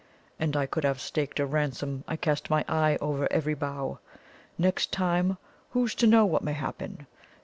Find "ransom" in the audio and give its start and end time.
1.45-2.03